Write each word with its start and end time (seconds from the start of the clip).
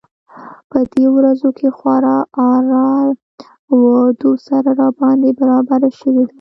په 0.69 0.77
دې 0.93 1.05
ورځو 1.15 1.49
کې 1.57 1.67
خورا 1.77 2.17
اره 2.53 2.85
و 3.81 3.81
دوسره 4.21 4.69
راباندې 4.81 5.31
برابره 5.39 5.89
شوې 5.99 6.23
ده. 6.27 6.29